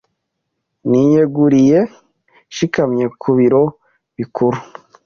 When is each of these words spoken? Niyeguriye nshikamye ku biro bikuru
Niyeguriye 0.89 1.79
nshikamye 2.49 3.05
ku 3.21 3.29
biro 3.37 3.63
bikuru 4.17 4.57